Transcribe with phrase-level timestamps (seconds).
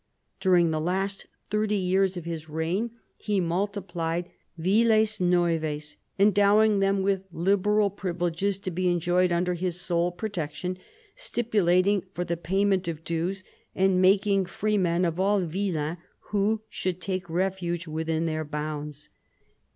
[0.39, 7.27] During the last thirty years of his reign he multiplied miles neuves, endowing them with
[7.31, 10.79] liberal privileges to be enjoyed under his sole protection,
[11.15, 13.43] stipulating for the payment of dues,
[13.75, 15.99] and making free men of all villeins
[16.31, 19.09] who should take refuge within their bounds.